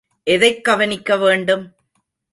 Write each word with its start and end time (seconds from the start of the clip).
எதைக் 0.23 0.63
கவனிக்க 0.63 1.17
வேண்டும்? 1.17 1.75